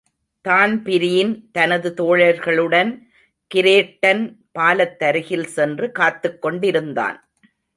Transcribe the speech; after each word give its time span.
Dan Breen 0.41 1.49
தனது 1.51 1.93
தோழர்களுடன் 1.97 2.99
கிரேட்டன் 3.55 4.35
பாலத்தருகில் 4.59 5.45
சென்று 5.45 5.91
காத்துக் 5.91 6.41
கொண்டிருந்தான். 6.41 7.29